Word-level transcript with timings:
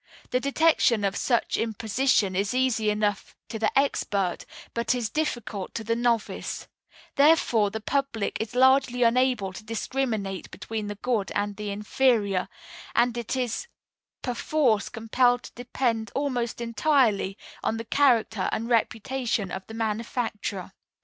The 0.31 0.39
detection 0.39 1.03
of 1.03 1.15
such 1.15 1.57
imposition 1.57 2.35
is 2.35 2.55
easy 2.55 2.89
enough 2.89 3.35
to 3.49 3.59
the 3.59 3.69
expert, 3.77 4.47
but 4.73 4.95
is 4.95 5.11
difficult 5.11 5.75
to 5.75 5.83
the 5.83 5.95
novice; 5.95 6.67
therefore 7.17 7.69
the 7.69 7.81
public 7.81 8.41
is 8.41 8.55
largely 8.55 9.03
unable 9.03 9.53
to 9.53 9.63
discriminate 9.63 10.49
between 10.49 10.87
the 10.87 10.95
good 10.95 11.31
and 11.35 11.55
the 11.55 11.69
inferior, 11.69 12.49
and 12.95 13.15
it 13.15 13.35
is 13.35 13.67
perforce 14.23 14.89
compelled 14.89 15.43
to 15.43 15.53
depend 15.53 16.11
almost 16.15 16.61
entirely 16.61 17.37
on 17.61 17.77
the 17.77 17.85
character 17.85 18.49
and 18.51 18.69
reputation 18.69 19.51
of 19.51 19.67
the 19.67 19.75
manufacturer. 19.75 20.71